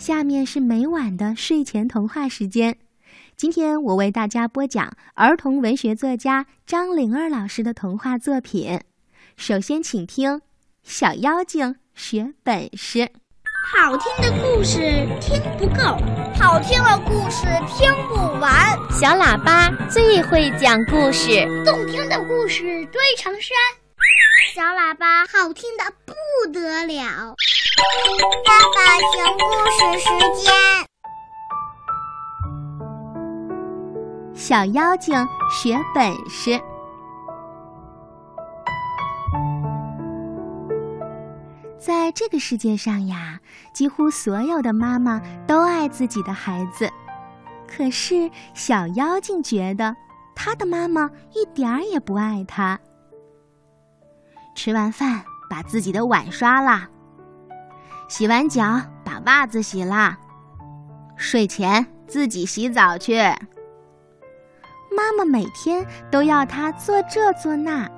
[0.00, 2.74] 下面是每晚的睡前童话时间。
[3.36, 8.80] 今天我为大家播讲儿童文学作家张灵儿老师的童话作品。
[9.36, 10.30] 首先，请听
[10.82, 13.00] 《小妖精学本事》。
[13.74, 14.80] 好听的故事
[15.20, 15.98] 听不够，
[16.34, 18.74] 好听的故事听不完。
[18.90, 23.52] 小喇叭最会讲故事，动听的故事堆成山。
[24.54, 26.14] 小喇叭好听的不
[26.50, 27.36] 得了。
[28.44, 29.44] 爸爸讲故
[34.50, 35.14] 小妖精
[35.48, 36.60] 学本事。
[41.78, 43.38] 在这个世界上呀，
[43.72, 46.90] 几乎所有的妈妈都爱自己的孩子，
[47.68, 49.94] 可是小妖精觉得
[50.34, 52.76] 他的妈妈一点儿也不爱他。
[54.56, 56.88] 吃完饭，把自己的碗刷了；
[58.08, 60.16] 洗完脚，把袜子洗了；
[61.14, 63.14] 睡前自己洗澡去。
[64.96, 67.88] 妈妈每天都要他做这做那，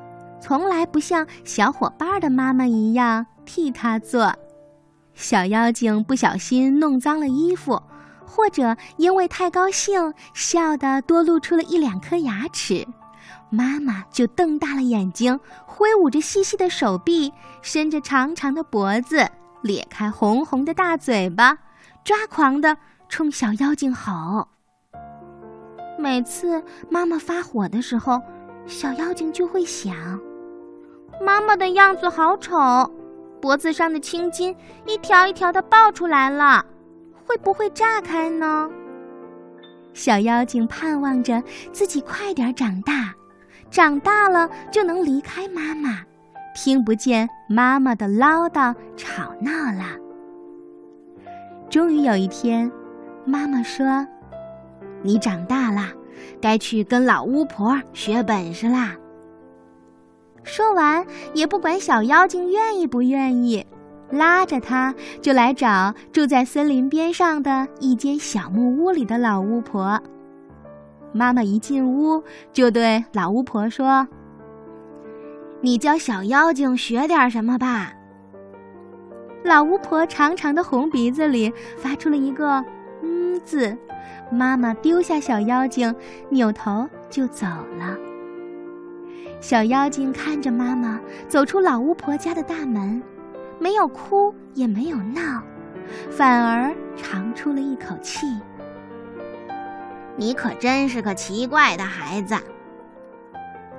[0.40, 4.34] 从来不像小伙伴的妈妈一样替他做。
[5.14, 7.82] 小妖精不小心弄脏了衣服，
[8.24, 12.86] 或者因为太高兴笑得多露出了一两颗牙齿。
[13.50, 19.28] 妈妈就瞪大了眼睛，挥舞着细细的手臂，伸着长长的脖子，
[19.60, 21.58] 咧开红红的大嘴巴，
[22.02, 22.76] 抓狂地
[23.10, 24.48] 冲小妖精吼。
[26.02, 28.20] 每次妈妈发火的时候，
[28.66, 29.94] 小妖精就会想：
[31.20, 32.58] 妈妈的样子好丑，
[33.40, 36.66] 脖子上的青筋一条一条的爆出来了，
[37.24, 38.68] 会不会炸开呢？
[39.94, 43.14] 小妖精盼望着自己快点长大。
[43.70, 46.00] 长大了就能离开妈妈，
[46.54, 49.96] 听不见妈妈的唠叨吵闹了。
[51.70, 52.70] 终于有一天，
[53.24, 54.06] 妈妈说
[55.02, 55.88] ：“你长大了，
[56.40, 58.96] 该去跟老巫婆学本事啦。”
[60.44, 63.64] 说完，也不管小妖精愿意不愿意，
[64.10, 70.00] 拉着她就来找住在森林边上的一间小木屋里的老巫婆。
[71.12, 74.08] 妈妈一进屋，就对老巫婆说
[75.60, 77.92] ：“你教小妖精学点什么吧。”
[79.44, 82.64] 老巫婆长长的红鼻子里发出了一个
[83.36, 83.76] “嗯”字。
[84.30, 85.94] 妈妈丢下小妖精，
[86.30, 87.46] 扭头就走
[87.78, 87.96] 了。
[89.40, 90.98] 小妖精看着妈妈
[91.28, 93.02] 走出老巫婆家的大门，
[93.58, 95.42] 没有哭，也没有闹，
[96.10, 98.26] 反而长出了一口气。
[100.16, 102.34] 你可真是个奇怪的孩子。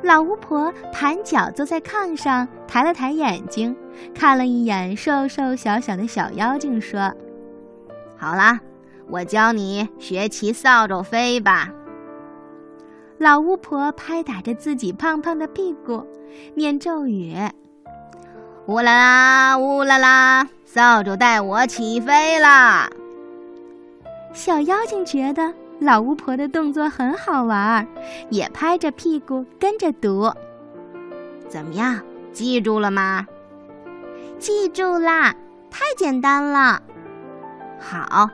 [0.03, 3.75] 老巫婆盘脚坐在炕上，抬了抬眼睛，
[4.13, 7.13] 看了一眼瘦瘦小小的小妖精，说
[8.17, 8.59] ：“好啦，
[9.09, 11.69] 我教你学骑扫帚飞吧。”
[13.19, 16.05] 老巫婆拍打着自己胖胖的屁股，
[16.55, 17.35] 念咒语
[18.67, 22.89] ：“乌啦啦，乌啦啦，扫帚带我起飞啦！”
[24.33, 25.53] 小妖精觉得。
[25.79, 27.85] 老巫婆的动作很好玩，
[28.29, 30.31] 也拍着屁股跟着读。
[31.49, 31.99] 怎么样，
[32.31, 33.27] 记住了吗？
[34.39, 35.35] 记住啦，
[35.69, 36.81] 太简单了。
[37.79, 38.29] 好，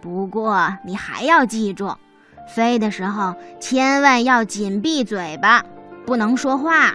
[0.00, 1.92] 不过你还要记住，
[2.54, 5.64] 飞的时候千万要紧闭嘴巴，
[6.06, 6.94] 不能说话。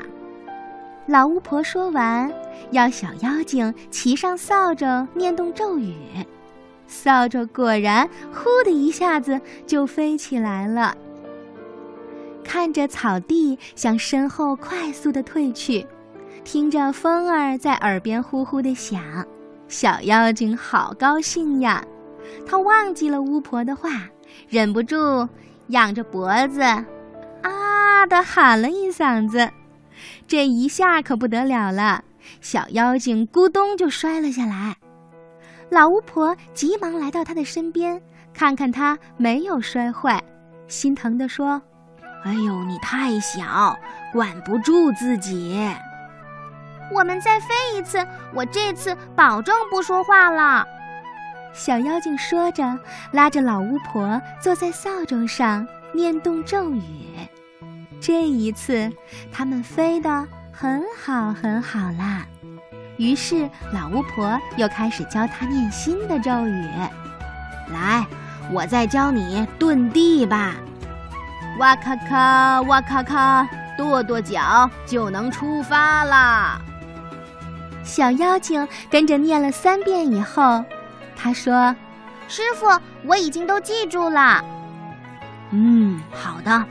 [1.08, 2.34] 老巫婆说完，
[2.72, 5.96] 要小妖精骑上扫帚，念动咒语。
[6.88, 10.96] 扫帚果然“呼”的一下子就飞起来了。
[12.44, 15.86] 看着草地向身后快速的退去，
[16.44, 19.02] 听着风儿在耳边呼呼的响，
[19.68, 21.84] 小妖精好高兴呀！
[22.46, 23.90] 他忘记了巫婆的话，
[24.50, 25.28] 忍不住
[25.68, 29.50] 仰着脖子，啊的喊了一嗓子。
[30.28, 32.04] 这一下可不得了了，
[32.42, 34.76] 小妖精咕咚就摔了下来。
[35.70, 38.02] 老巫婆急忙来到他的身边，
[38.34, 40.24] 看看他没有摔坏，
[40.68, 41.62] 心疼地说
[42.24, 43.76] ：“哎呦，你太小，
[44.14, 45.60] 管不住自己。
[46.94, 50.68] 我们再飞一次，我这次保证不说话了。”
[51.56, 52.78] 小妖精说着，
[53.12, 56.82] 拉着老巫婆坐在扫帚上，念动咒语。
[58.02, 58.92] 这一次，
[59.32, 62.26] 他们飞得很好很好啦。
[62.98, 66.70] 于是，老巫婆又开始教他念新的咒语。
[67.72, 68.06] 来，
[68.52, 70.56] 我再教你遁地吧。
[71.58, 73.48] 哇咔咔，哇咔咔，
[73.78, 76.60] 跺跺脚就能出发啦。
[77.82, 80.64] 小妖精跟着念了三遍以后，
[81.16, 81.76] 他说
[82.28, 82.68] ：“师傅，
[83.06, 84.44] 我已经都记住了。
[85.52, 86.66] 嗯，好的。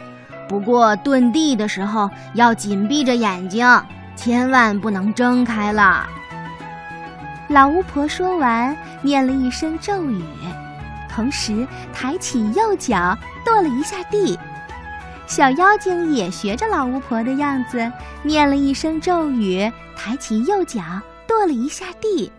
[0.49, 3.67] 不过遁地的时候要紧闭着眼睛，
[4.14, 6.06] 千万不能睁开了。
[7.49, 10.23] 老巫婆说完，念了一声咒语，
[11.08, 14.38] 同时抬起右脚跺了一下地。
[15.26, 17.90] 小妖精也学着老巫婆的样子，
[18.23, 20.82] 念了一声咒语，抬起右脚
[21.26, 22.31] 跺了一下地。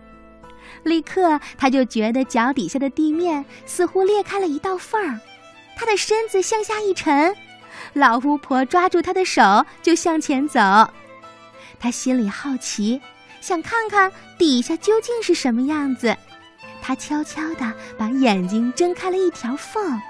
[0.82, 5.20] 立刻，他就觉得脚底下的地面似乎裂开了一道缝儿，
[5.76, 7.34] 他的身子向下一沉。
[7.92, 10.60] 老巫婆抓住他的手就向前走，
[11.78, 13.00] 他心里好奇，
[13.40, 16.16] 想看看底下究竟是什么样子。
[16.82, 20.00] 他悄悄地把眼睛睁开了一条缝，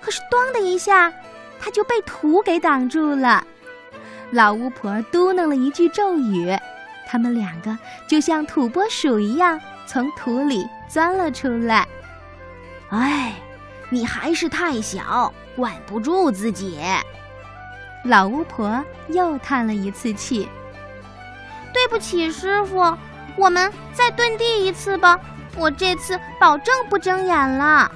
[0.00, 1.12] 可是“咣”的一下，
[1.58, 3.44] 他就被土给挡住了。
[4.30, 6.56] 老巫婆嘟囔了一句咒语，
[7.06, 11.86] 他们两个就像土拨鼠一样从土里钻了出来。
[12.90, 13.32] 哎，
[13.88, 15.32] 你还是太小。
[15.56, 16.78] 管不住自己，
[18.04, 20.46] 老巫婆又叹了一次气。
[21.72, 22.94] 对不起，师傅，
[23.36, 25.18] 我们再遁地一次吧。
[25.56, 27.90] 我这次保证不睁眼了。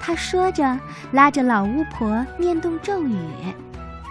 [0.00, 0.80] 他说着，
[1.12, 3.18] 拉着老巫婆念动咒语。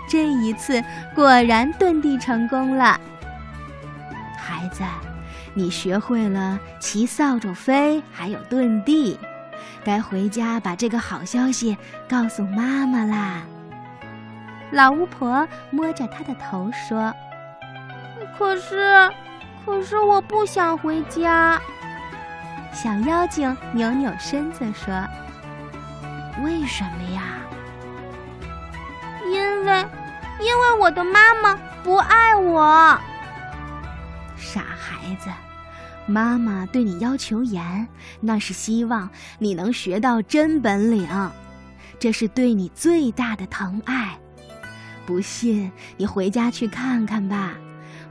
[0.08, 0.84] 这一次
[1.16, 3.00] 果然遁地成功了。
[4.56, 4.84] 孩子，
[5.54, 9.20] 你学会了骑扫帚飞，还有遁地。
[9.84, 13.42] 该回家把这个好消息告诉妈妈啦。
[14.72, 17.14] 老巫婆摸着她的头说
[18.40, 19.12] ：“可是，
[19.66, 21.60] 可是我不想回家。”
[22.72, 25.06] 小妖精扭扭身子说
[26.46, 27.22] ：“为什么呀
[29.30, 29.86] ？”“因为，
[30.40, 32.98] 因为我的妈妈不爱我。”
[34.38, 35.30] 傻孩子。
[36.08, 37.88] 妈妈对你要求严，
[38.20, 39.10] 那是希望
[39.40, 41.08] 你能学到真本领，
[41.98, 44.18] 这是对你最大的疼爱。
[45.06, 47.56] 不信，你回家去看看吧。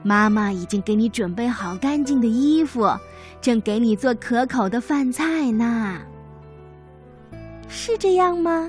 [0.02, 2.92] 妈妈已经给你准备好干净的衣服，
[3.40, 5.98] 正给你做可口的饭菜呢。
[7.68, 8.68] 是这样吗？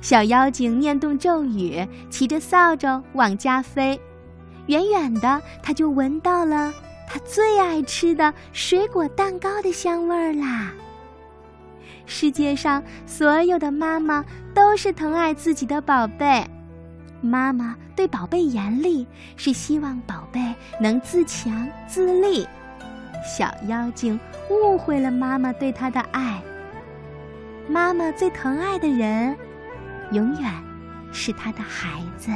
[0.00, 4.00] 小妖精念动咒语，骑着扫帚往家飞。
[4.66, 6.72] 远远的，他就闻到了。
[7.08, 10.72] 他最爱吃的水果蛋糕的香味儿啦！
[12.04, 16.44] 世界上所有的妈妈都是疼爱自己的宝贝，
[17.20, 20.40] 妈妈对宝贝严厉，是希望宝贝
[20.80, 22.46] 能自强自立。
[23.24, 24.18] 小妖精
[24.50, 26.42] 误会了妈妈对她的爱。
[27.68, 29.36] 妈妈最疼爱的人，
[30.10, 30.52] 永远
[31.12, 32.30] 是她的孩子。